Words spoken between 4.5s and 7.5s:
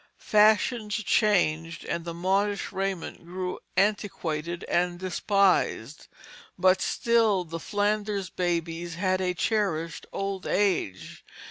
and despised; but still